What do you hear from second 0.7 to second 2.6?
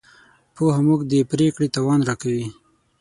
موږ ته د پرېکړې توان راکوي.